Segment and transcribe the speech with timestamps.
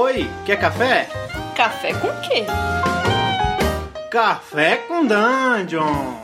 [0.00, 1.08] Oi, quer café?
[1.56, 2.44] Café com quê?
[4.08, 6.14] Café com Dungeon!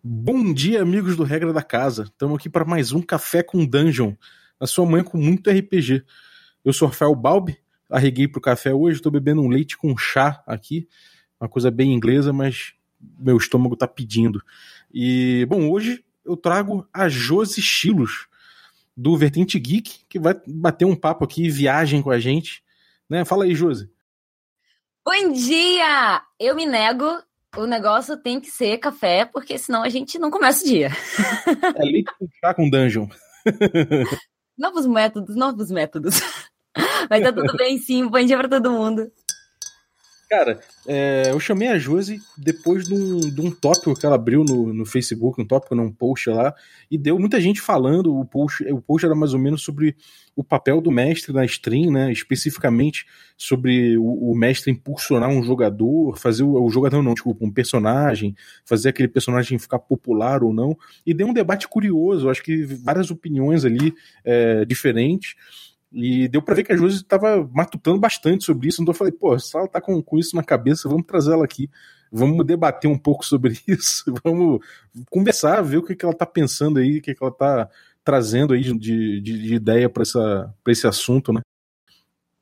[0.00, 2.04] Bom dia, amigos do Regra da Casa.
[2.04, 4.14] Estamos aqui para mais um Café com Dungeon,
[4.60, 6.04] na sua manhã com muito RPG.
[6.64, 7.58] Eu sou Rafael Balbi,
[7.90, 10.86] arreguei pro café hoje, estou bebendo um leite com chá aqui,
[11.40, 12.74] uma coisa bem inglesa, mas
[13.18, 14.40] meu estômago tá pedindo.
[14.94, 18.28] E, bom, hoje eu trago a Josi Chilos,
[18.96, 22.62] do Vertente Geek, que vai bater um papo aqui, viagem com a gente.
[23.08, 23.24] Né?
[23.24, 23.90] Fala aí, Josi.
[25.04, 26.22] Bom dia!
[26.38, 27.06] Eu me nego,
[27.56, 30.90] o negócio tem que ser café, porque senão a gente não começa o dia.
[31.76, 33.08] É leite com chá com dungeon.
[34.58, 36.20] novos métodos, novos métodos.
[37.08, 39.10] Mas tá tudo bem sim, bom dia pra todo mundo.
[40.28, 44.44] Cara, é, eu chamei a Josi depois de um, de um tópico que ela abriu
[44.44, 46.54] no, no Facebook, um tópico, num post lá,
[46.90, 48.14] e deu muita gente falando.
[48.14, 49.96] O post, o post era mais ou menos sobre
[50.36, 52.12] o papel do mestre na stream, né?
[52.12, 53.06] Especificamente
[53.38, 58.36] sobre o, o mestre impulsionar um jogador, fazer o, o, jogador, não, desculpa, um personagem,
[58.66, 60.76] fazer aquele personagem ficar popular ou não.
[61.06, 65.36] E deu um debate curioso, acho que várias opiniões ali é, diferentes.
[65.90, 68.82] E deu pra ver que a Josi estava matutando bastante sobre isso.
[68.82, 71.44] Então eu falei, pô, se ela tá com, com isso na cabeça, vamos trazer ela
[71.44, 71.70] aqui.
[72.12, 74.04] Vamos debater um pouco sobre isso.
[74.22, 74.60] Vamos
[75.10, 77.68] conversar, ver o que, que ela tá pensando aí, o que, que ela tá
[78.04, 80.02] trazendo aí de, de, de ideia para
[80.68, 81.40] esse assunto, né?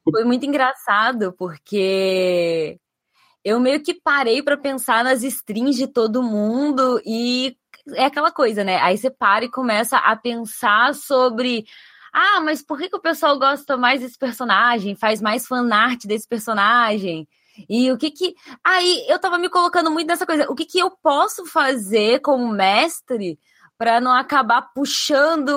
[0.08, 2.78] Foi muito engraçado, porque
[3.44, 7.56] eu meio que parei para pensar nas strings de todo mundo e
[7.94, 8.78] é aquela coisa, né?
[8.78, 11.64] Aí você para e começa a pensar sobre
[12.18, 14.96] ah, mas por que, que o pessoal gosta mais desse personagem?
[14.96, 17.28] Faz mais fanart desse personagem?
[17.68, 18.34] E o que que.
[18.64, 20.50] Aí eu tava me colocando muito nessa coisa.
[20.50, 23.38] O que que eu posso fazer como mestre
[23.76, 25.50] para não acabar puxando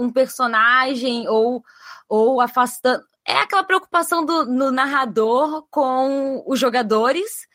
[0.00, 1.62] um personagem ou,
[2.08, 3.04] ou afastando.
[3.26, 7.46] É aquela preocupação do no narrador com os jogadores.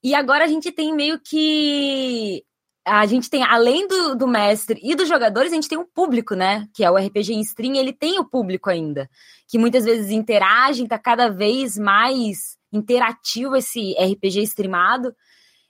[0.00, 2.44] E agora a gente tem meio que
[2.86, 6.36] a gente tem, além do, do, mestre e dos jogadores, a gente tem um público,
[6.36, 6.68] né?
[6.72, 9.10] Que é o RPG em stream, ele tem o público ainda.
[9.48, 15.12] Que muitas vezes interagem, tá cada vez mais interativo esse RPG streamado.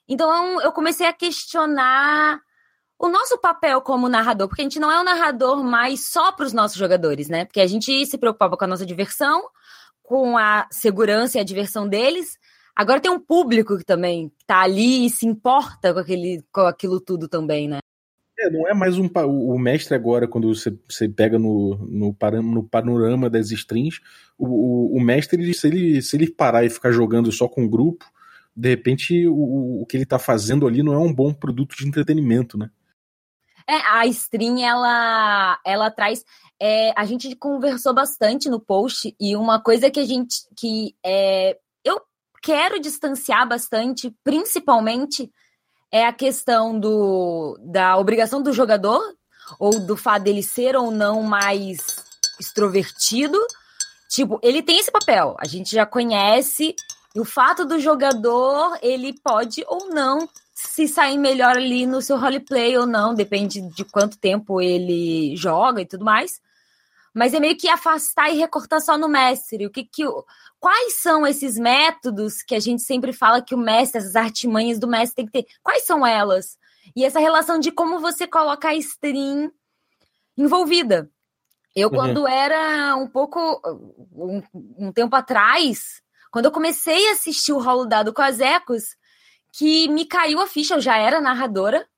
[0.06, 2.38] Então eu comecei a questionar
[2.99, 6.44] o nosso papel como narrador, porque a gente não é um narrador mais só para
[6.44, 7.47] os nossos jogadores, né?
[7.47, 9.43] Porque a gente se preocupava com a nossa diversão,
[10.03, 12.38] com a segurança e a diversão deles,
[12.76, 17.00] Agora tem um público que também tá ali e se importa com, aquele, com aquilo
[17.00, 17.78] tudo também, né?
[18.38, 19.09] É, não é mais um.
[19.26, 23.98] O mestre agora, quando você, você pega no, no, no panorama das strings,
[24.36, 27.65] o, o, o mestre, ele, se, ele, se ele parar e ficar jogando só com
[27.65, 28.04] o grupo,
[28.54, 31.88] de repente o, o que ele tá fazendo ali não é um bom produto de
[31.88, 32.70] entretenimento, né?
[33.69, 36.25] É, a stream, ela, ela traz.
[36.60, 40.47] É, a gente conversou bastante no post e uma coisa que a gente.
[40.56, 41.59] que é,
[42.46, 45.28] quero distanciar bastante, principalmente,
[45.90, 49.02] é a questão do, da obrigação do jogador,
[49.58, 51.78] ou do fato dele ser ou não mais
[52.38, 53.36] extrovertido.
[54.08, 56.76] Tipo, ele tem esse papel, a gente já conhece,
[57.16, 62.16] e o fato do jogador, ele pode ou não se sair melhor ali no seu
[62.16, 66.40] roleplay ou não, depende de quanto tempo ele joga e tudo mais.
[67.16, 69.65] Mas é meio que afastar e recortar só no mestre.
[69.65, 70.03] O que que
[70.60, 74.87] quais são esses métodos que a gente sempre fala que o mestre, essas artimanhas do
[74.87, 75.47] mestre tem que ter?
[75.62, 76.59] Quais são elas?
[76.94, 79.50] E essa relação de como você coloca a stream
[80.37, 81.10] envolvida.
[81.75, 81.94] Eu, uhum.
[81.94, 83.62] quando era um pouco.
[84.12, 84.43] Um,
[84.78, 88.94] um, tempo atrás, quando eu comecei a assistir o Rolo Dado com as Ecos,
[89.54, 91.88] que me caiu a ficha, eu já era narradora,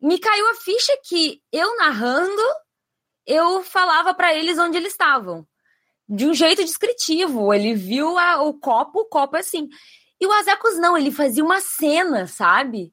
[0.00, 2.42] me caiu a ficha que eu narrando,
[3.28, 5.46] eu falava para eles onde eles estavam
[6.08, 7.52] de um jeito descritivo.
[7.52, 9.68] Ele viu a, o copo, o copo é assim.
[10.18, 12.90] E o Azecos não, ele fazia uma cena, sabe?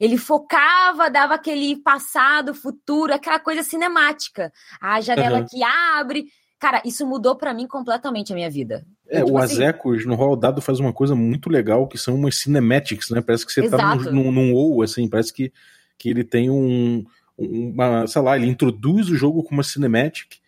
[0.00, 4.50] Ele focava, dava aquele passado, futuro, aquela coisa cinemática.
[4.80, 5.46] A janela uhum.
[5.46, 6.26] que abre.
[6.58, 8.86] Cara, isso mudou para mim completamente a minha vida.
[9.06, 12.14] É, tipo o assim, Azecos no Roll Dado faz uma coisa muito legal, que são
[12.14, 13.20] umas cinematics, né?
[13.20, 14.04] Parece que você tá Exato.
[14.04, 15.52] tá num, num ou, assim, parece que,
[15.98, 17.04] que ele tem um,
[17.38, 20.38] uma, sei lá, ele introduz o jogo com uma cinematic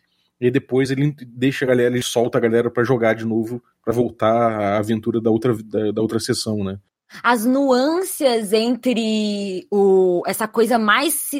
[0.41, 3.93] e depois ele deixa a galera, ele solta a galera para jogar de novo, para
[3.93, 6.79] voltar à aventura da outra, da, da, outra sessão, né?
[7.23, 11.31] As nuances entre o, essa coisa mais.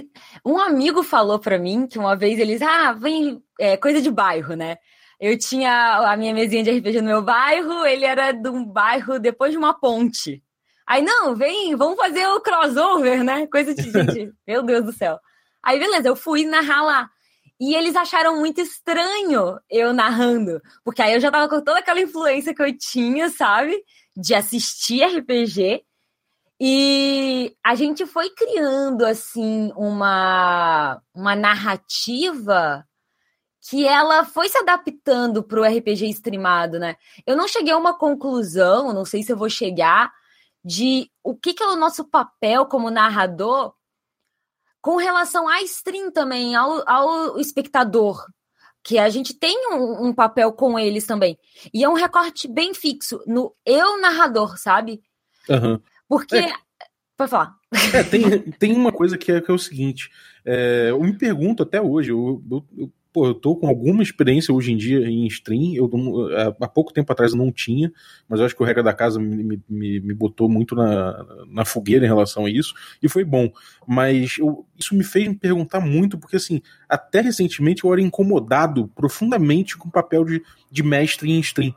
[0.45, 4.55] Um amigo falou para mim que uma vez eles, ah, vem, é, coisa de bairro,
[4.55, 4.77] né?
[5.21, 9.19] Eu tinha a minha mesinha de RPG no meu bairro, ele era de um bairro
[9.19, 10.43] depois de uma ponte.
[10.87, 13.47] Aí, não, vem, vamos fazer o crossover, né?
[13.49, 14.33] Coisa de gente.
[14.47, 15.19] meu Deus do céu.
[15.67, 17.11] Aí, beleza, eu fui narrar lá.
[17.59, 22.01] E eles acharam muito estranho eu narrando, porque aí eu já tava com toda aquela
[22.01, 23.83] influência que eu tinha, sabe?
[24.17, 25.83] De assistir RPG.
[26.61, 32.87] E a gente foi criando, assim, uma, uma narrativa
[33.69, 36.95] que ela foi se adaptando para o RPG streamado, né?
[37.27, 40.13] Eu não cheguei a uma conclusão, não sei se eu vou chegar,
[40.65, 43.75] de o que, que é o nosso papel como narrador
[44.87, 48.25] com relação à stream também, ao, ao espectador,
[48.85, 51.37] que a gente tem um, um, papel com eles também.
[51.75, 55.03] E é um recorte bem fixo no eu narrador, sabe?
[55.49, 55.81] Uhum.
[56.09, 56.37] Porque.
[56.37, 56.53] É.
[57.17, 57.57] Pode falar.
[57.93, 60.09] É, tem, tem uma coisa que é, que é o seguinte:
[60.45, 64.53] é, eu me pergunto até hoje, eu, eu, eu pô, eu tô com alguma experiência
[64.53, 65.75] hoje em dia em stream.
[65.75, 65.91] Eu,
[66.61, 67.91] há pouco tempo atrás eu não tinha,
[68.29, 71.65] mas eu acho que o regra da casa me, me, me botou muito na, na
[71.65, 73.51] fogueira em relação a isso, e foi bom.
[73.89, 78.87] Mas eu, isso me fez me perguntar muito, porque assim, até recentemente eu era incomodado
[78.89, 81.75] profundamente com o papel de, de mestre em stream.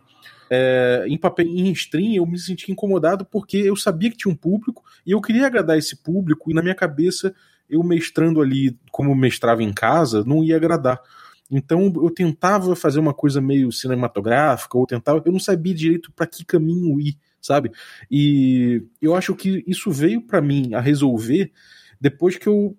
[0.50, 4.36] É, em papel em stream eu me sentia incomodado porque eu sabia que tinha um
[4.36, 7.34] público e eu queria agradar esse público e na minha cabeça
[7.70, 11.00] eu mestrando ali como mestrava em casa não ia agradar
[11.50, 16.28] então eu tentava fazer uma coisa meio cinematográfica, ou tentava, eu não sabia direito para
[16.28, 17.72] que caminho ir, sabe?
[18.10, 21.52] E eu acho que isso veio para mim a resolver
[22.00, 22.78] depois que eu,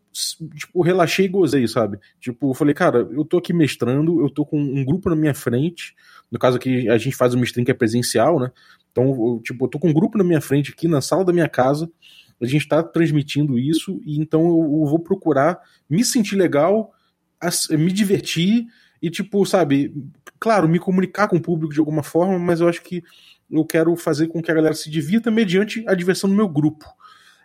[0.55, 1.99] tipo, relaxei e gozei, sabe?
[2.19, 5.35] Tipo, eu falei, cara, eu tô aqui mestrando, eu tô com um grupo na minha
[5.35, 5.95] frente,
[6.31, 8.51] no caso aqui a gente faz uma stream que é presencial, né?
[8.91, 11.33] Então, eu, tipo, eu tô com um grupo na minha frente aqui na sala da
[11.33, 11.91] minha casa,
[12.41, 16.91] a gente tá transmitindo isso, e então eu, eu vou procurar me sentir legal,
[17.71, 18.67] me divertir
[19.01, 19.95] e, tipo, sabe,
[20.39, 23.03] claro, me comunicar com o público de alguma forma, mas eu acho que
[23.51, 26.87] eu quero fazer com que a galera se divirta mediante a diversão do meu grupo.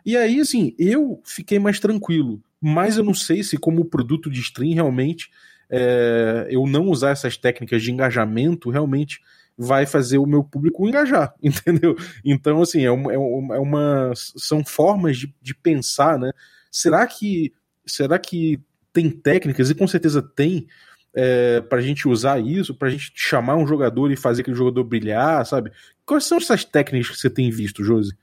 [0.06, 4.40] E aí, assim, eu fiquei mais tranquilo, mas eu não sei se, como produto de
[4.40, 5.32] stream, realmente,
[5.70, 9.20] é, eu não usar essas técnicas de engajamento realmente
[9.58, 11.96] vai fazer o meu público engajar, entendeu?
[12.24, 16.32] Então, assim, é uma, é uma são formas de, de pensar, né?
[16.70, 17.54] Será que
[17.86, 18.60] será que
[18.96, 20.68] tem técnicas, e com certeza tem,
[21.14, 24.56] é, para a gente usar isso, para a gente chamar um jogador e fazer aquele
[24.56, 25.72] jogador brilhar, sabe?
[26.06, 28.18] Quais são essas técnicas que você tem visto, Josi?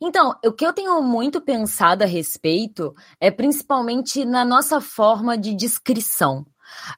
[0.00, 5.54] Então, o que eu tenho muito pensado a respeito é principalmente na nossa forma de
[5.54, 6.44] descrição.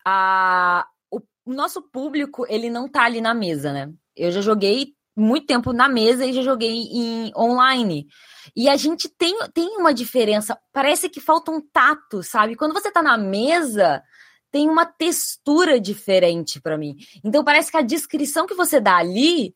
[0.05, 3.93] A, o, nosso público, ele não tá ali na mesa, né?
[4.17, 8.07] Eu já joguei muito tempo na mesa e já joguei em online.
[8.55, 10.59] E a gente tem, tem uma diferença.
[10.73, 12.55] Parece que falta um tato, sabe?
[12.55, 14.03] Quando você tá na mesa,
[14.51, 16.97] tem uma textura diferente para mim.
[17.25, 19.55] Então parece que a descrição que você dá ali,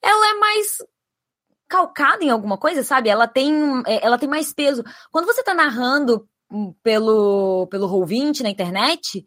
[0.00, 0.78] ela é mais
[1.68, 3.08] calcada em alguma coisa, sabe?
[3.08, 3.52] Ela tem,
[3.86, 4.84] é, ela tem mais peso.
[5.10, 6.28] Quando você tá narrando
[6.82, 9.24] pelo pelo Roll20 na internet,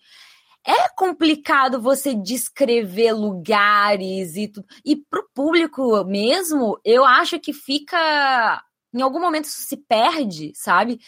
[0.66, 4.66] é complicado você descrever lugares e tudo.
[4.86, 8.64] E pro público mesmo, eu acho que fica.
[8.94, 11.00] Em algum momento isso se perde, sabe?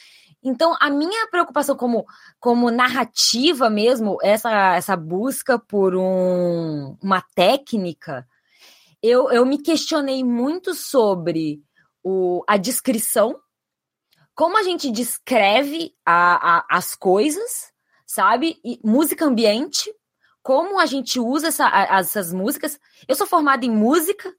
[0.44, 2.06] Então, a minha preocupação como,
[2.40, 8.28] como narrativa mesmo, essa, essa busca por um, uma técnica,
[9.02, 11.64] eu, eu me questionei muito sobre
[12.04, 13.40] o, a descrição,
[14.36, 17.74] como a gente descreve a, a, as coisas,
[18.06, 18.60] sabe?
[18.64, 19.92] E música ambiente,
[20.44, 22.80] como a gente usa essa, essas músicas.
[23.08, 24.32] Eu sou formada em música.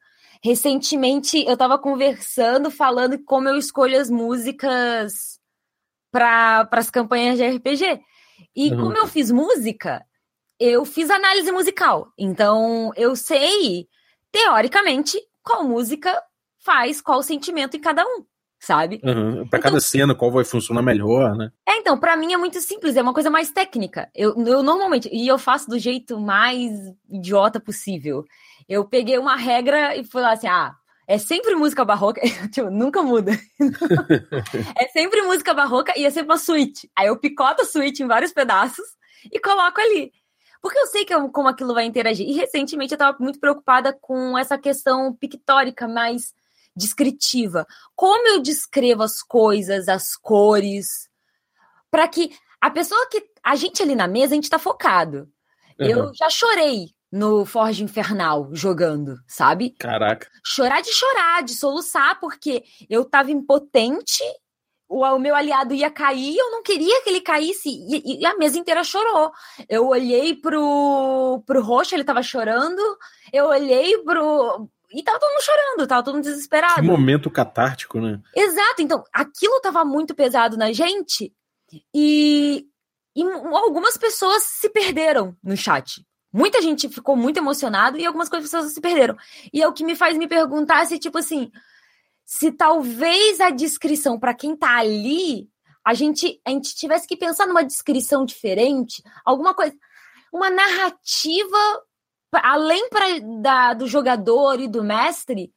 [0.42, 5.40] Recentemente eu estava conversando, falando como eu escolho as músicas
[6.12, 8.00] para as campanhas de RPG.
[8.54, 8.82] E uhum.
[8.82, 10.04] como eu fiz música,
[10.60, 12.12] eu fiz análise musical.
[12.16, 13.88] Então eu sei,
[14.30, 16.22] teoricamente, qual música
[16.64, 18.24] faz qual sentimento em cada um
[18.58, 19.00] sabe?
[19.02, 19.46] Uhum.
[19.48, 21.50] Para então, cada cena, qual vai funcionar melhor, né?
[21.68, 24.08] É, então, para mim é muito simples, é uma coisa mais técnica.
[24.14, 26.72] Eu, eu normalmente, e eu faço do jeito mais
[27.08, 28.24] idiota possível.
[28.68, 30.74] Eu peguei uma regra e falei assim: ah,
[31.06, 32.20] é sempre música barroca,
[32.50, 33.32] tipo, nunca muda.
[34.76, 36.90] é sempre música barroca e é sempre uma suíte.
[36.96, 38.84] Aí eu picoto a suíte em vários pedaços
[39.30, 40.12] e coloco ali.
[40.60, 42.26] Porque eu sei que eu, como aquilo vai interagir.
[42.28, 46.34] E recentemente eu estava muito preocupada com essa questão pictórica, mais
[46.76, 47.66] descritiva.
[47.94, 51.08] Como eu descrevo as coisas, as cores,
[51.90, 53.24] para que a pessoa que.
[53.42, 55.28] A gente ali na mesa, a gente tá focado.
[55.78, 55.86] Uhum.
[55.86, 59.70] Eu já chorei no Forge Infernal jogando, sabe?
[59.78, 60.28] Caraca.
[60.44, 64.22] Chorar de chorar, de soluçar, porque eu tava impotente,
[64.88, 68.36] o, o meu aliado ia cair, eu não queria que ele caísse, e, e, a
[68.36, 69.32] mesa inteira chorou.
[69.68, 72.82] Eu olhei pro, pro roxo, ele tava chorando,
[73.32, 76.74] eu olhei pro, e tava todo mundo chorando, tava todo mundo desesperado.
[76.74, 78.20] Que momento catártico, né?
[78.34, 81.32] Exato, então aquilo tava muito pesado na gente.
[81.94, 82.66] E,
[83.14, 86.06] E algumas pessoas se perderam no chat.
[86.32, 89.16] Muita gente ficou muito emocionada e algumas pessoas se perderam.
[89.52, 91.50] E é o que me faz me perguntar se, tipo assim,
[92.24, 95.48] se talvez a descrição para quem tá ali,
[95.84, 99.74] a gente, a gente tivesse que pensar numa descrição diferente, alguma coisa,
[100.32, 101.85] uma narrativa
[102.42, 103.06] além pra,
[103.40, 105.52] da, do jogador e do mestre,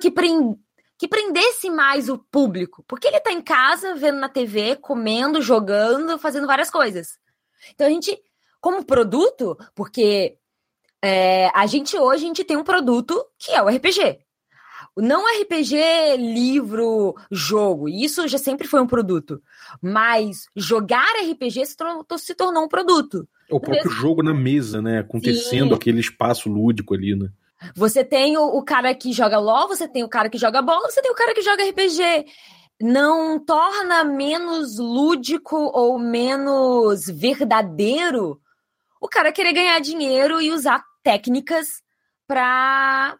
[0.00, 0.56] que, prend,
[0.98, 2.84] que prendesse mais o público.
[2.86, 7.18] Porque ele tá em casa, vendo na TV, comendo, jogando, fazendo várias coisas.
[7.70, 8.20] Então a gente,
[8.60, 10.38] como produto, porque
[11.02, 14.18] é, a gente hoje a gente tem um produto que é o RPG.
[14.96, 17.88] Não RPG, livro, jogo.
[17.88, 19.40] Isso já sempre foi um produto.
[19.80, 23.28] Mas jogar RPG se, tornou, se tornou um produto.
[23.50, 24.00] É o próprio Mesmo...
[24.00, 24.98] jogo na mesa, né?
[24.98, 25.74] Acontecendo Sim.
[25.74, 27.28] aquele espaço lúdico ali, né?
[27.74, 30.90] Você tem o, o, cara que joga LOL, você tem o cara que joga bola,
[30.90, 32.26] você tem o cara que joga RPG.
[32.80, 38.40] Não torna menos lúdico ou menos verdadeiro
[39.00, 41.82] o cara querer ganhar dinheiro e usar técnicas
[42.26, 43.16] para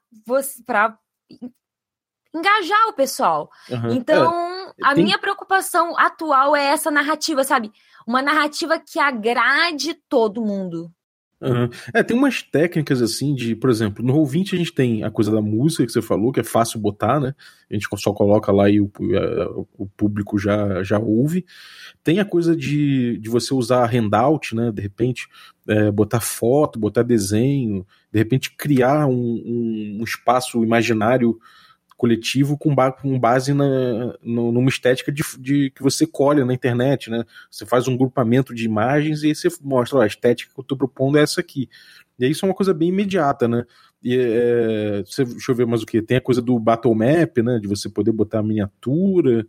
[2.34, 3.50] engajar o pessoal.
[3.70, 3.92] Uhum.
[3.92, 5.04] Então, é, a tem...
[5.04, 7.72] minha preocupação atual é essa narrativa, sabe?
[8.06, 10.92] Uma narrativa que agrade todo mundo.
[11.40, 11.68] Uhum.
[11.94, 15.30] É, tem umas técnicas assim de, por exemplo, no Roll20 a gente tem a coisa
[15.30, 17.32] da música que você falou, que é fácil botar, né?
[17.70, 18.90] A gente só coloca lá e o,
[19.76, 21.46] o público já, já ouve.
[22.02, 24.72] Tem a coisa de, de você usar handout, né?
[24.72, 25.28] De repente,
[25.68, 31.38] é, botar foto, botar desenho, de repente criar um, um, um espaço imaginário
[31.98, 36.54] coletivo com, ba com base na, no, numa estética de, de, que você colhe na
[36.54, 37.24] internet, né?
[37.50, 40.62] Você faz um grupamento de imagens e aí você mostra ó, a estética que eu
[40.62, 41.68] estou propondo é essa aqui.
[42.16, 43.66] E aí isso é uma coisa bem imediata, né?
[44.00, 46.00] E, é, deixa eu ver mais o que.
[46.00, 47.58] Tem a coisa do Battle Map, né?
[47.58, 49.44] De você poder botar a miniatura.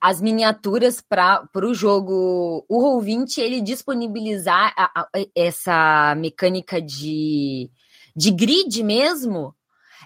[0.00, 2.64] As miniaturas para o jogo.
[2.66, 7.70] O Roll20 ele disponibilizar a, a, essa mecânica de,
[8.16, 9.54] de grid mesmo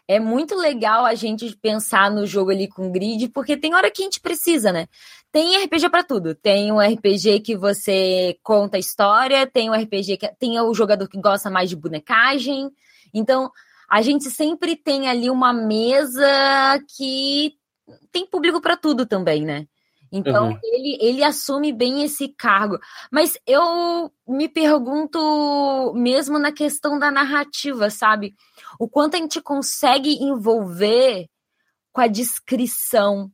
[0.07, 4.02] é muito legal a gente pensar no jogo ali com grid, porque tem hora que
[4.02, 4.87] a gente precisa, né?
[5.33, 6.35] Tem RPG para tudo.
[6.35, 11.09] Tem um RPG que você conta a história, tem um RPG que tem o jogador
[11.09, 12.71] que gosta mais de bonecagem.
[13.12, 13.50] Então,
[13.88, 17.55] a gente sempre tem ali uma mesa que
[18.12, 19.67] tem público para tudo também, né?
[20.11, 20.59] Então, uhum.
[20.62, 22.78] ele, ele assume bem esse cargo.
[23.11, 28.35] Mas eu me pergunto, mesmo na questão da narrativa, sabe?
[28.79, 31.29] O quanto a gente consegue envolver
[31.93, 33.31] com a descrição.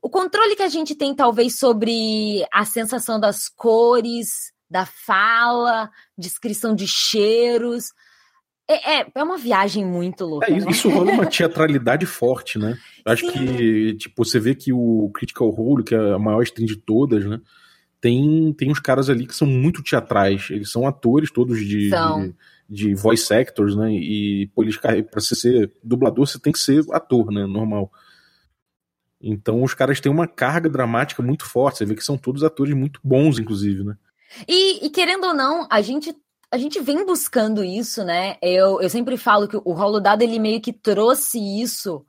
[0.00, 6.74] O controle que a gente tem, talvez, sobre a sensação das cores, da fala, descrição
[6.74, 7.92] de cheiros.
[8.68, 10.50] É, é, é, uma viagem muito louca.
[10.50, 10.94] É, isso, né?
[10.94, 12.76] rola uma teatralidade forte, né?
[13.04, 13.32] Acho Sim.
[13.32, 17.24] que, tipo, você vê que o Critical Role, que é a maior stream de todas,
[17.24, 17.40] né?
[18.00, 20.48] Tem, tem uns caras ali que são muito teatrais.
[20.50, 22.34] Eles são atores todos de, de,
[22.68, 23.92] de, voice actors, né?
[23.92, 24.50] E
[25.10, 27.46] pra você ser dublador, você tem que ser ator, né?
[27.46, 27.90] Normal.
[29.20, 31.78] Então os caras têm uma carga dramática muito forte.
[31.78, 33.96] Você vê que são todos atores muito bons, inclusive, né?
[34.46, 36.14] E, e querendo ou não, a gente
[36.50, 38.36] a gente vem buscando isso, né?
[38.40, 42.06] Eu, eu sempre falo que o Rolo Dado ele meio que trouxe isso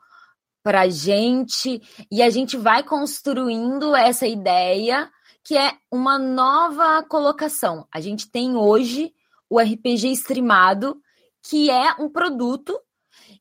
[0.63, 5.09] pra gente e a gente vai construindo essa ideia
[5.43, 7.87] que é uma nova colocação.
[7.91, 9.13] A gente tem hoje
[9.49, 10.97] o RPG streamado,
[11.43, 12.77] que é um produto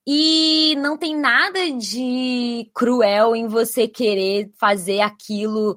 [0.07, 5.77] e não tem nada de cruel em você querer fazer aquilo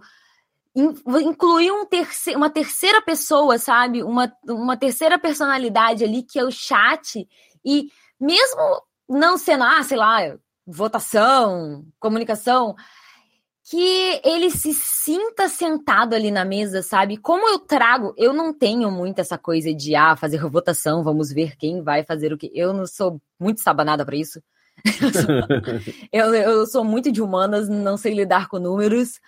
[0.75, 4.03] incluir um terceiro, uma terceira pessoa, sabe?
[4.03, 7.27] Uma, uma terceira personalidade ali, que é o chat.
[7.65, 12.75] E mesmo não sendo, ah, sei lá, votação, comunicação,
[13.69, 17.17] que ele se sinta sentado ali na mesa, sabe?
[17.17, 21.55] Como eu trago, eu não tenho muito essa coisa de ah, fazer votação, vamos ver
[21.55, 22.51] quem vai fazer o que.
[22.55, 24.41] Eu não sou muito sabanada para isso.
[26.11, 29.19] eu, eu sou muito de humanas, não sei lidar com números,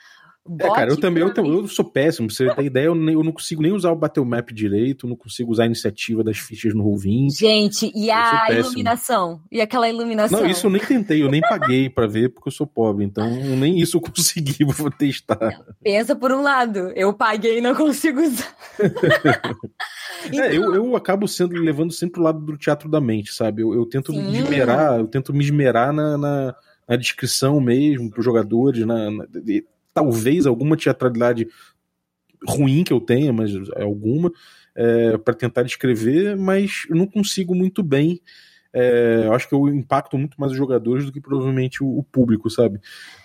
[0.59, 2.27] é, cara, eu também eu, eu, sou péssimo.
[2.27, 5.15] Pra você ter ideia, eu, eu, não consigo nem usar o Battle Map direito, não
[5.15, 7.37] consigo usar a iniciativa das fichas no Roll20.
[7.37, 9.39] Gente, e a iluminação?
[9.51, 10.41] E aquela iluminação?
[10.41, 13.29] Não, isso eu nem tentei, eu nem paguei para ver, porque eu sou pobre, então
[13.55, 15.63] nem isso eu consegui, vou testar.
[15.83, 18.55] Pensa por um lado, eu paguei e não consigo usar.
[18.79, 19.61] então...
[20.31, 23.63] É, eu, eu acabo sendo levando sempre o lado do teatro da mente, sabe?
[23.63, 24.21] Eu, eu tento Sim.
[24.21, 26.55] me esmerar, eu tento me esmerar na, na,
[26.87, 29.25] na descrição mesmo, para os jogadores, na, na
[29.93, 31.47] talvez alguma teatralidade
[32.47, 34.31] ruim que eu tenha, mas alguma,
[34.75, 38.19] é, para tentar descrever, mas eu não consigo muito bem
[38.73, 42.49] é, acho que eu impacto muito mais os jogadores do que provavelmente o, o público,
[42.49, 42.79] sabe?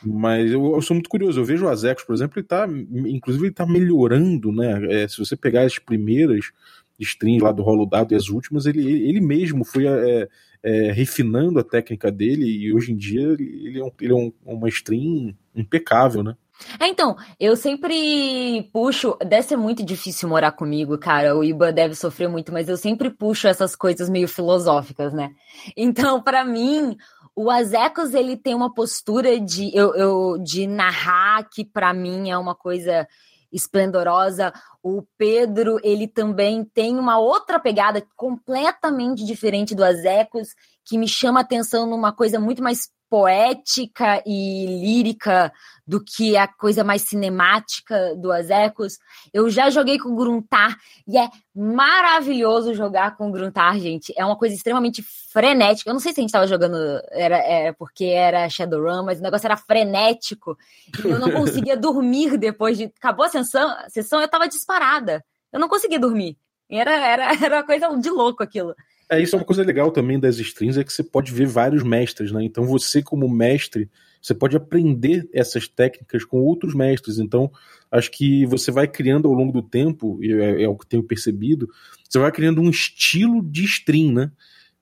[0.04, 1.40] Mas eu, eu, sou muito curioso.
[1.40, 5.02] Eu vejo o Azecos, por exemplo, ele tá, inclusive, ele tá melhorando, né?
[5.02, 6.50] É, se você pegar as primeiras
[6.98, 10.28] streams lá do Rolo Dado e as últimas, ele, ele mesmo foi é,
[10.62, 14.32] é, refinando a técnica dele e hoje em dia ele é, um, ele é um,
[14.44, 16.36] uma stream impecável, né?
[16.80, 19.16] É, então, eu sempre puxo.
[19.26, 21.36] Deve ser muito difícil morar comigo, cara.
[21.36, 25.32] O Iba deve sofrer muito, mas eu sempre puxo essas coisas meio filosóficas, né?
[25.76, 26.96] Então, para mim,
[27.34, 32.38] o Azecos ele tem uma postura de, eu, eu de narrar que para mim é
[32.38, 33.06] uma coisa
[33.52, 34.52] esplendorosa.
[34.82, 41.40] O Pedro, ele também tem uma outra pegada completamente diferente do Azecos, que me chama
[41.40, 45.52] atenção numa coisa muito mais poética e lírica
[45.86, 48.98] do que a coisa mais cinemática do Azecos.
[49.32, 54.12] Eu já joguei com o Gruntar e é maravilhoso jogar com o Gruntar, gente.
[54.16, 55.88] É uma coisa extremamente frenética.
[55.88, 56.76] Eu não sei se a gente estava jogando
[57.12, 60.58] era, era porque era Shadowrun, mas o negócio era frenético.
[61.04, 62.84] E eu não conseguia dormir depois de.
[62.84, 65.24] Acabou a sessão, a sessão eu estava disparada.
[65.52, 66.36] Eu não conseguia dormir.
[66.68, 68.74] Era, era, era uma coisa de louco aquilo.
[69.08, 71.82] É, isso é uma coisa legal também das streams, é que você pode ver vários
[71.82, 72.42] mestres, né?
[72.42, 73.88] Então você, como mestre,
[74.20, 77.18] você pode aprender essas técnicas com outros mestres.
[77.18, 77.50] Então,
[77.90, 81.04] acho que você vai criando ao longo do tempo, e é, é o que tenho
[81.04, 81.68] percebido,
[82.08, 84.32] você vai criando um estilo de stream, né?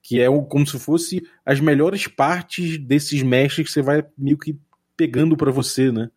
[0.02, 4.56] Que é como se fosse as melhores partes desses mestres que você vai meio que
[4.96, 6.10] pegando para você, né?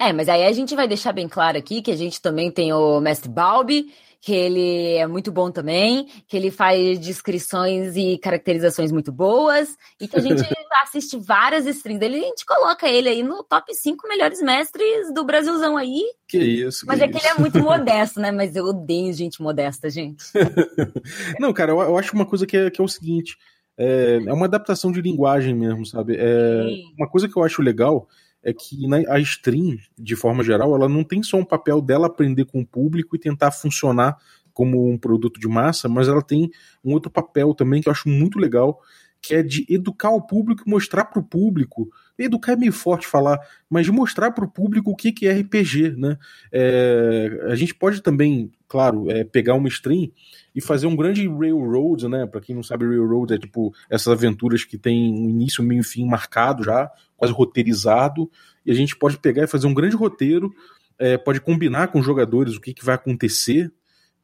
[0.00, 2.72] É, mas aí a gente vai deixar bem claro aqui que a gente também tem
[2.72, 8.90] o mestre Balbi, que ele é muito bom também, que ele faz descrições e caracterizações
[8.90, 10.42] muito boas, e que a gente
[10.82, 15.12] assiste várias streams dele e a gente coloca ele aí no top 5 melhores mestres
[15.12, 16.02] do Brasilzão aí.
[16.28, 16.86] Que isso.
[16.86, 18.30] Mas que é que ele é muito modesto, né?
[18.30, 20.24] Mas eu odeio gente modesta, gente.
[21.40, 23.36] Não, cara, eu, eu, acho uma coisa que é, que é o seguinte.
[23.78, 26.16] É, é uma adaptação de linguagem mesmo, sabe?
[26.18, 26.62] É,
[26.98, 28.08] uma coisa que eu acho legal
[28.46, 32.44] é que a stream, de forma geral, ela não tem só um papel dela aprender
[32.44, 34.16] com o público e tentar funcionar
[34.54, 36.48] como um produto de massa, mas ela tem
[36.84, 38.80] um outro papel também que eu acho muito legal,
[39.20, 41.90] que é de educar o público e mostrar para o público.
[42.18, 45.96] Educar é meio forte falar, mas mostrar para o público o que, que é RPG,
[45.96, 46.16] né?
[46.50, 50.10] É, a gente pode também, claro, é, pegar uma stream
[50.54, 52.26] e fazer um grande railroad, né?
[52.26, 55.84] Para quem não sabe, railroad é tipo essas aventuras que tem um início, meio e
[55.84, 58.30] fim marcado já, quase roteirizado,
[58.64, 60.54] e a gente pode pegar e fazer um grande roteiro,
[60.98, 63.70] é, pode combinar com os jogadores o que, que vai acontecer,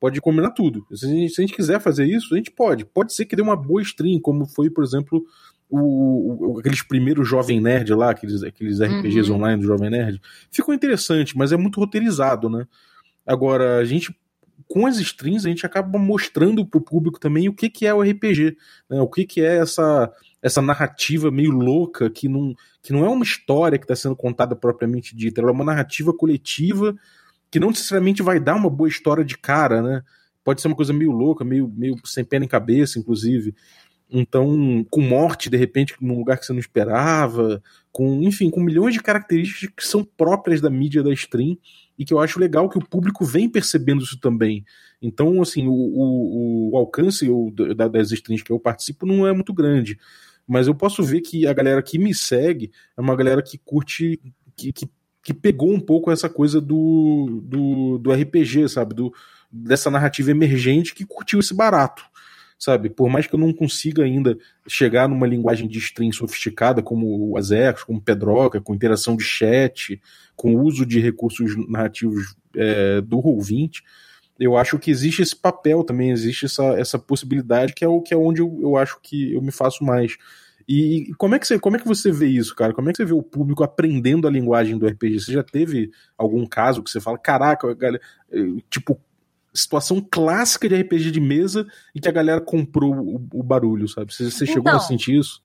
[0.00, 0.84] pode combinar tudo.
[0.92, 2.84] Se a, gente, se a, gente, quiser fazer isso, a gente pode.
[2.84, 5.24] Pode ser que dê uma boa stream, como foi, por exemplo,
[5.72, 9.38] o, o aqueles primeiros Jovem Nerd lá, aqueles, aqueles RPGs uhum.
[9.38, 10.20] online do Jovem Nerd.
[10.50, 12.66] Ficou interessante, mas é muito roteirizado, né?
[13.26, 14.14] Agora, a gente
[14.68, 17.92] com as streams a gente acaba mostrando para o público também o que, que é
[17.92, 18.56] o RPG,
[18.88, 19.00] né?
[19.00, 23.24] o que, que é essa, essa narrativa meio louca que não, que não é uma
[23.24, 26.94] história que está sendo contada propriamente dita, ela é uma narrativa coletiva
[27.50, 30.02] que não necessariamente vai dar uma boa história de cara, né?
[30.42, 33.54] Pode ser uma coisa meio louca, meio, meio sem pé nem cabeça, inclusive.
[34.12, 38.92] Então, com morte, de repente, num lugar que você não esperava, com, enfim, com milhões
[38.92, 41.56] de características que são próprias da mídia da stream
[41.98, 44.64] e que eu acho legal que o público vem percebendo isso também.
[45.00, 47.26] Então, assim, o, o, o alcance
[47.74, 49.98] da, das streams que eu participo não é muito grande.
[50.46, 54.20] Mas eu posso ver que a galera que me segue é uma galera que curte,
[54.54, 54.86] que, que
[55.22, 58.94] que pegou um pouco essa coisa do, do, do RPG, sabe?
[58.94, 59.14] Do,
[59.50, 62.04] dessa narrativa emergente que curtiu esse barato,
[62.62, 62.88] sabe?
[62.88, 67.36] Por mais que eu não consiga ainda chegar numa linguagem de stream sofisticada como o
[67.36, 70.00] Azex, como Pedroca, com interação de chat,
[70.36, 73.80] com uso de recursos narrativos é, do Roll20,
[74.38, 78.14] eu acho que existe esse papel também, existe essa, essa possibilidade que é o que
[78.14, 80.16] é onde eu, eu acho que eu me faço mais.
[80.68, 82.72] E como é, que você, como é que você vê isso, cara?
[82.72, 85.18] Como é que você vê o público aprendendo a linguagem do RPG?
[85.18, 88.00] Você já teve algum caso que você fala, caraca, galera,
[88.70, 89.00] tipo,
[89.54, 94.12] situação clássica de RPG de mesa e que a galera comprou o, o barulho, sabe?
[94.12, 95.42] Você, você chegou então, a sentir isso?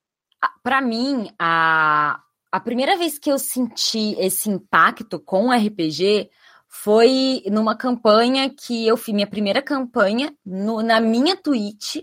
[0.62, 6.30] Para mim, a, a primeira vez que eu senti esse impacto com o RPG
[6.68, 11.96] foi numa campanha que eu fiz, minha primeira campanha, no, na minha Twitch,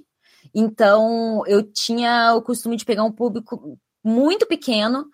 [0.57, 5.09] então, eu tinha o costume de pegar um público muito pequeno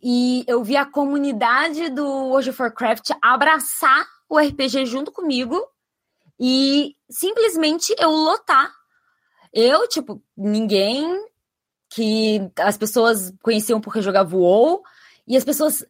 [0.00, 5.60] e eu vi a comunidade do World of Warcraft abraçar o RPG junto comigo
[6.38, 8.72] e simplesmente eu lotar.
[9.52, 11.26] Eu, tipo, ninguém
[11.88, 14.82] que as pessoas conheciam porque jogava WoW
[15.26, 15.84] e as pessoas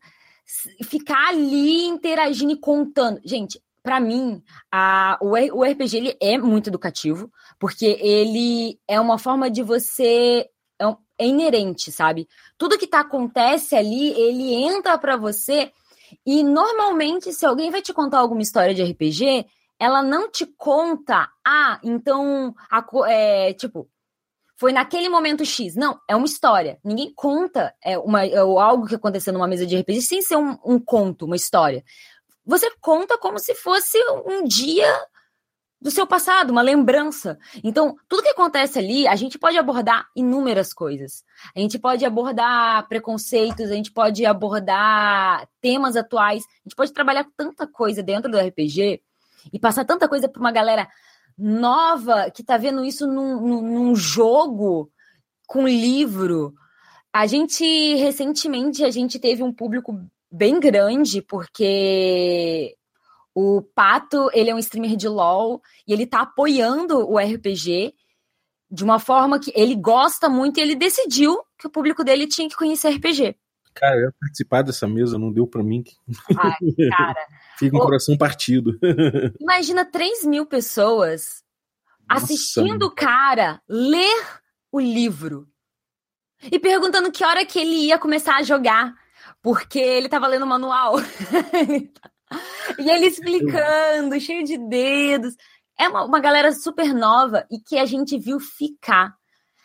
[0.85, 3.21] ficar ali interagindo e contando.
[3.25, 9.19] Gente, para mim, a, o, o RPG ele é muito educativo, porque ele é uma
[9.19, 10.49] forma de você.
[10.79, 12.29] É, um, é inerente, sabe?
[12.59, 15.73] Tudo que tá, acontece ali, ele entra para você.
[16.25, 19.47] E normalmente, se alguém vai te contar alguma história de RPG,
[19.79, 23.89] ela não te conta, ah, então, a, é, tipo,
[24.57, 25.75] foi naquele momento X.
[25.75, 26.79] Não, é uma história.
[26.83, 30.57] Ninguém conta é, uma, é, algo que aconteceu numa mesa de RPG sem ser um,
[30.65, 31.85] um conto, uma história
[32.47, 34.89] você conta como se fosse um dia
[35.81, 37.39] do seu passado, uma lembrança.
[37.63, 41.25] Então, tudo que acontece ali, a gente pode abordar inúmeras coisas.
[41.55, 47.27] A gente pode abordar preconceitos, a gente pode abordar temas atuais, a gente pode trabalhar
[47.37, 49.03] tanta coisa dentro do RPG
[49.53, 50.89] e passar tanta coisa para uma galera
[51.37, 54.91] nova que está vendo isso num, num, num jogo
[55.47, 56.55] com livro.
[57.13, 59.99] A gente recentemente a gente teve um público
[60.31, 62.77] bem grande, porque
[63.35, 67.95] o Pato, ele é um streamer de LoL e ele tá apoiando o RPG
[68.71, 72.49] de uma forma que ele gosta muito e ele decidiu que o público dele tinha
[72.49, 73.37] que conhecer RPG.
[73.77, 75.85] Cara, eu ia participar dessa mesa, não deu para mim.
[76.37, 77.27] Ai, cara.
[77.59, 78.79] Fica o coração partido.
[79.39, 81.45] Imagina 3 mil pessoas
[82.09, 84.25] Nossa, assistindo o cara ler
[84.73, 85.47] o livro
[86.51, 88.95] e perguntando que hora que ele ia começar a jogar
[89.43, 90.97] porque ele tava lendo o manual.
[92.79, 95.35] e ele explicando, cheio de dedos.
[95.79, 99.15] É uma, uma galera super nova e que a gente viu ficar.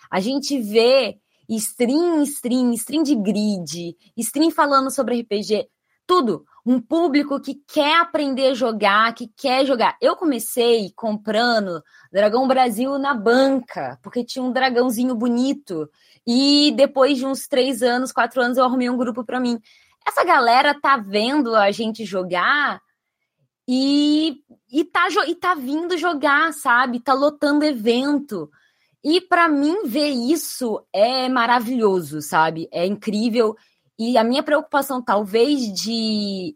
[0.10, 1.17] A gente vê
[1.55, 5.67] stream, stream, stream de grid, stream falando sobre RPG,
[6.07, 6.45] tudo.
[6.65, 9.97] Um público que quer aprender a jogar, que quer jogar.
[9.99, 15.89] Eu comecei comprando Dragão Brasil na banca, porque tinha um dragãozinho bonito.
[16.25, 19.59] E depois de uns três anos, quatro anos, eu arrumei um grupo para mim.
[20.07, 22.79] Essa galera tá vendo a gente jogar
[23.67, 26.99] e, e, tá, e tá vindo jogar, sabe?
[26.99, 28.49] Tá lotando evento.
[29.03, 32.67] E para mim ver isso é maravilhoso, sabe?
[32.71, 33.55] É incrível.
[33.97, 36.55] E a minha preocupação, talvez, de,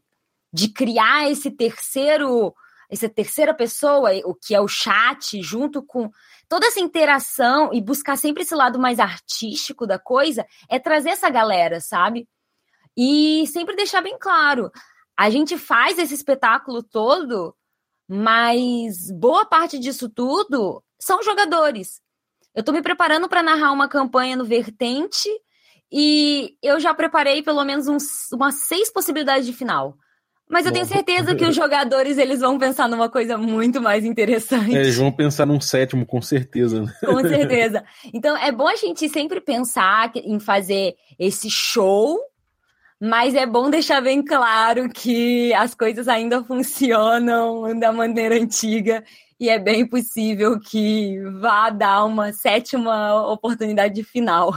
[0.54, 2.54] de criar esse terceiro,
[2.90, 6.10] essa terceira pessoa, o que é o chat, junto com
[6.48, 11.30] toda essa interação e buscar sempre esse lado mais artístico da coisa, é trazer essa
[11.30, 12.28] galera, sabe?
[12.96, 14.72] E sempre deixar bem claro,
[15.18, 17.56] a gente faz esse espetáculo todo,
[18.08, 22.02] mas boa parte disso tudo são jogadores.
[22.56, 25.30] Eu estou me preparando para narrar uma campanha no Vertente
[25.92, 29.98] e eu já preparei pelo menos uns, umas seis possibilidades de final.
[30.48, 34.76] Mas eu tenho certeza que os jogadores eles vão pensar numa coisa muito mais interessante.
[34.76, 36.84] É, eles vão pensar num sétimo, com certeza.
[36.84, 36.94] Né?
[37.04, 37.84] Com certeza.
[38.14, 42.20] Então é bom a gente sempre pensar em fazer esse show,
[43.02, 49.04] mas é bom deixar bem claro que as coisas ainda funcionam da maneira antiga
[49.40, 54.54] e é bem possível que vá dar uma sétima oportunidade final.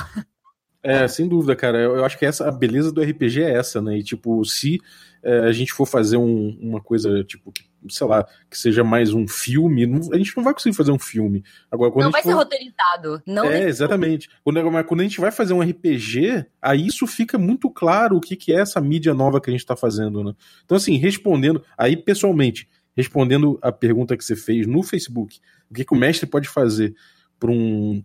[0.83, 1.79] É, sem dúvida, cara.
[1.79, 3.99] Eu, acho que essa a beleza do RPG é essa, né?
[3.99, 4.81] E tipo, se
[5.23, 7.53] é, a gente for fazer um, uma coisa, tipo,
[7.88, 10.99] sei lá, que seja mais um filme, não, a gente não vai conseguir fazer um
[10.99, 11.45] filme.
[11.71, 12.29] Agora, quando não vai for...
[12.29, 13.23] ser roteirizado.
[13.27, 14.29] Não é, exatamente.
[14.45, 18.37] Quando, quando a gente vai fazer um RPG, aí isso fica muito claro o que,
[18.37, 20.33] que é essa mídia nova que a gente está fazendo, né?
[20.64, 25.39] Então, assim, respondendo, aí pessoalmente, respondendo a pergunta que você fez no Facebook,
[25.71, 26.97] o que, que o mestre pode fazer
[27.39, 28.03] para um.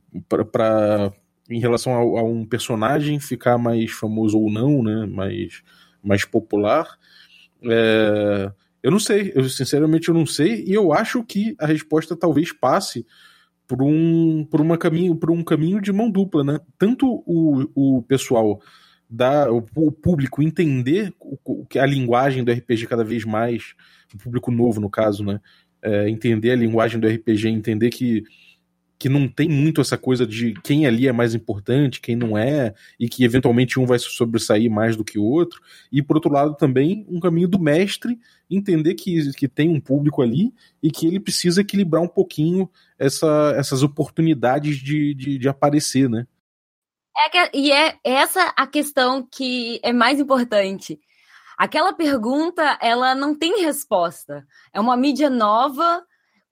[0.52, 1.12] Pra,
[1.50, 5.08] em relação a, a um personagem ficar mais famoso ou não, né?
[5.08, 5.64] Mais
[6.04, 7.00] mais popular.
[7.64, 8.52] É,
[8.84, 12.52] eu não sei, eu sinceramente eu não sei, e eu acho que a resposta talvez
[12.52, 13.04] passe
[13.66, 16.60] por um, por uma caminho, por um caminho de mão dupla, né?
[16.78, 18.62] Tanto o, o pessoal
[19.14, 23.76] da o, o público entender o, a linguagem do RPG cada vez mais,
[24.12, 25.40] o público novo no caso, né?
[25.84, 28.24] É, entender a linguagem do RPG, entender que
[28.98, 32.74] que não tem muito essa coisa de quem ali é mais importante, quem não é,
[32.98, 35.60] e que eventualmente um vai sobressair mais do que o outro.
[35.92, 38.18] E por outro lado também um caminho do mestre
[38.50, 43.54] entender que, que tem um público ali e que ele precisa equilibrar um pouquinho essa,
[43.58, 46.26] essas oportunidades de, de, de aparecer, né?
[47.16, 51.00] É que, e é essa a questão que é mais importante.
[51.58, 54.46] Aquela pergunta, ela não tem resposta.
[54.74, 56.04] É uma mídia nova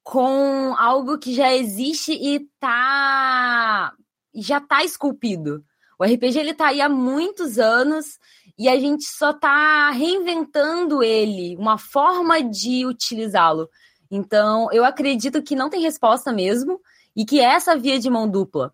[0.04, 3.93] com algo que já existe e tá
[4.34, 5.63] já tá esculpido.
[6.00, 8.19] O RPG ele tá aí há muitos anos
[8.58, 13.69] e a gente só tá reinventando ele, uma forma de utilizá-lo.
[14.10, 16.80] Então, eu acredito que não tem resposta mesmo
[17.15, 18.74] e que essa via de mão dupla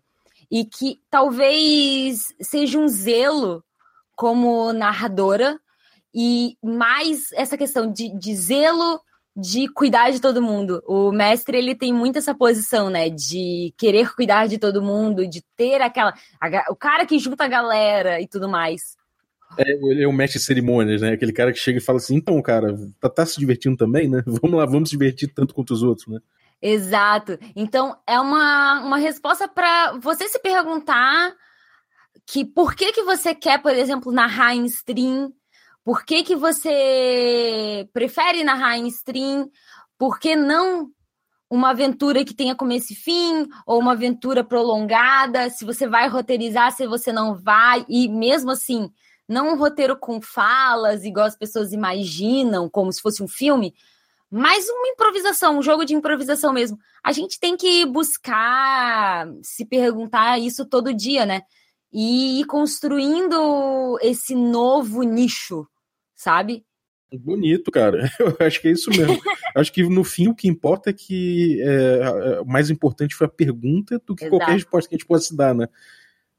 [0.50, 3.62] e que talvez seja um zelo
[4.16, 5.58] como narradora
[6.14, 9.00] e mais essa questão de, de zelo
[9.36, 10.82] de cuidar de todo mundo.
[10.84, 13.08] O mestre, ele tem muito essa posição, né?
[13.08, 16.12] De querer cuidar de todo mundo, de ter aquela.
[16.40, 18.96] A, o cara que junta a galera e tudo mais.
[19.56, 21.12] É, ele é o mestre de cerimônias, né?
[21.12, 24.22] Aquele cara que chega e fala assim: então, cara, tá, tá se divertindo também, né?
[24.26, 26.18] Vamos lá, vamos se divertir tanto quanto os outros, né?
[26.60, 27.38] Exato.
[27.54, 31.34] Então, é uma, uma resposta para você se perguntar
[32.26, 35.32] que por que, que você quer, por exemplo, narrar em stream
[35.88, 39.50] por que, que você prefere narrar em stream?
[39.96, 40.90] Por que não
[41.48, 45.48] uma aventura que tenha começo e fim, ou uma aventura prolongada?
[45.48, 48.90] Se você vai roteirizar, se você não vai, e mesmo assim,
[49.26, 53.72] não um roteiro com falas, igual as pessoas imaginam, como se fosse um filme,
[54.30, 56.78] mas uma improvisação, um jogo de improvisação mesmo.
[57.02, 61.42] A gente tem que buscar se perguntar isso todo dia, né?
[61.92, 65.66] E ir construindo esse novo nicho
[66.18, 66.64] sabe?
[67.10, 68.10] Bonito, cara.
[68.20, 69.16] Eu acho que é isso mesmo.
[69.56, 73.26] acho que no fim o que importa é que é, é, o mais importante foi
[73.26, 74.36] a pergunta do que Exato.
[74.36, 75.68] qualquer resposta que a gente possa dar, né?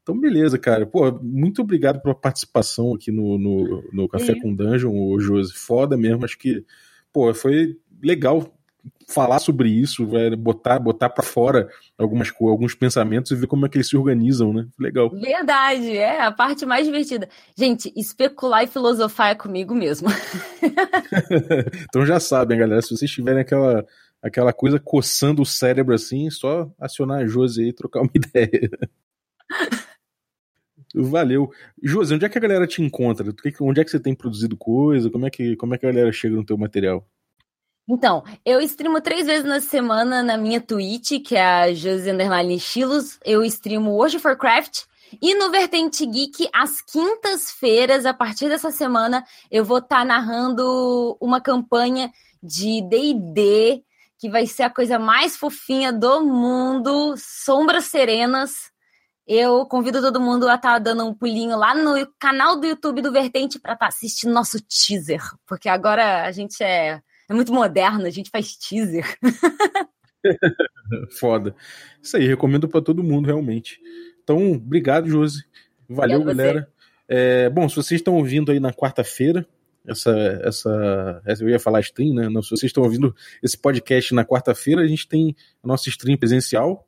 [0.02, 0.86] Então, beleza, cara.
[0.86, 5.52] Pô, muito obrigado pela participação aqui no, no, no Café com Dungeon, o Josi.
[5.54, 6.24] Foda mesmo.
[6.24, 6.64] Acho que,
[7.12, 8.52] pô, foi legal
[9.10, 11.68] falar sobre isso, botar botar para fora
[11.98, 14.66] algumas alguns pensamentos e ver como é que eles se organizam, né?
[14.78, 15.10] Legal.
[15.10, 17.28] Verdade, é a parte mais divertida.
[17.56, 20.08] Gente, especular e filosofar é comigo mesmo.
[21.88, 23.84] então já sabem, galera, se vocês tiverem aquela
[24.22, 28.70] aquela coisa coçando o cérebro assim, só acionar a Josi aí e trocar uma ideia.
[30.94, 31.50] Valeu.
[31.82, 33.24] Josi, onde é que a galera te encontra?
[33.60, 35.10] Onde é que você tem produzido coisa?
[35.10, 37.06] Como é que, como é que a galera chega no teu material?
[37.88, 42.54] Então, eu streamo três vezes na semana na minha Twitch, que é a Josi Underline
[42.54, 43.18] Estilos.
[43.24, 44.82] Eu streamo World of Warcraft.
[45.20, 51.16] E no Vertente Geek, às quintas-feiras, a partir dessa semana, eu vou estar tá narrando
[51.20, 53.82] uma campanha de D&D,
[54.18, 58.69] que vai ser a coisa mais fofinha do mundo, Sombras Serenas.
[59.32, 63.00] Eu convido todo mundo a estar tá dando um pulinho lá no canal do YouTube
[63.00, 67.52] do Vertente para estar tá assistindo nosso teaser, porque agora a gente é é muito
[67.52, 69.06] moderno, a gente faz teaser.
[71.20, 71.54] Foda.
[72.02, 73.80] Isso aí, recomendo para todo mundo, realmente.
[74.20, 75.44] Então, obrigado, Josi.
[75.88, 76.68] Valeu, galera.
[77.06, 79.46] É, bom, se vocês estão ouvindo aí na quarta-feira,
[79.86, 80.10] essa,
[80.42, 82.28] essa, essa, eu ia falar stream, né?
[82.28, 86.18] Não, se vocês estão ouvindo esse podcast na quarta-feira, a gente tem a nossa stream
[86.18, 86.84] presencial,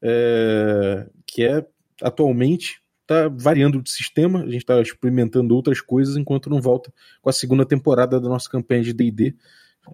[0.00, 1.62] é, que é
[2.00, 7.28] atualmente está variando de sistema, a gente está experimentando outras coisas enquanto não volta com
[7.28, 9.34] a segunda temporada da nossa campanha de D&D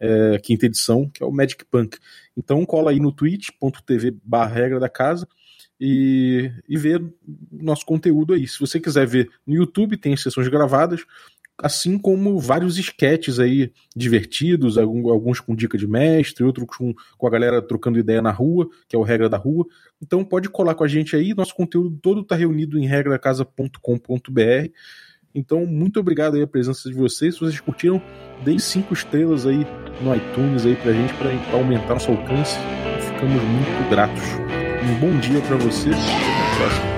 [0.01, 1.99] é, quinta edição, que é o Magic Punk.
[2.37, 5.27] Então cola aí no twitch.tv barra regra da casa
[5.81, 7.03] e, e ver
[7.51, 8.47] nosso conteúdo aí.
[8.47, 11.05] Se você quiser ver no YouTube, tem sessões gravadas,
[11.57, 17.31] assim como vários esquetes aí divertidos, alguns com dica de mestre, outros com, com a
[17.31, 19.67] galera trocando ideia na rua, que é o Regra da Rua.
[20.01, 24.71] Então pode colar com a gente aí, nosso conteúdo todo está reunido em regracasa.com.br.
[25.35, 27.35] Então, muito obrigado aí a presença de vocês.
[27.35, 28.03] Se vocês curtiram,
[28.45, 29.67] deem cinco estrelas aí
[30.01, 32.57] no iTunes aí pra gente, para aumentar nosso alcance.
[33.01, 34.23] Ficamos muito gratos.
[34.83, 36.98] Um bom dia para vocês até a próxima.